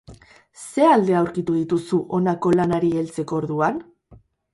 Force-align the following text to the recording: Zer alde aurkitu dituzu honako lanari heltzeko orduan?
Zer 0.59 0.87
alde 0.93 1.17
aurkitu 1.19 1.57
dituzu 1.57 1.99
honako 2.17 2.53
lanari 2.61 2.89
heltzeko 3.03 3.39
orduan? 3.41 3.79